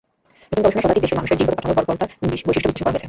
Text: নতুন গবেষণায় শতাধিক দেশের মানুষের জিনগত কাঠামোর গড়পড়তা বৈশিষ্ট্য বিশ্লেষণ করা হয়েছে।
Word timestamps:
নতুন 0.65 0.81
গবেষণায় 0.81 0.81
শতাধিক 0.83 1.03
দেশের 1.03 1.17
মানুষের 1.17 1.37
জিনগত 1.39 1.55
কাঠামোর 1.57 1.75
গড়পড়তা 1.77 2.05
বৈশিষ্ট্য 2.29 2.49
বিশ্লেষণ 2.49 2.73
করা 2.83 2.89
হয়েছে। 2.91 2.99